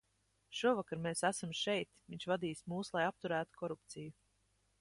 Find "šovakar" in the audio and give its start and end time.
0.59-0.99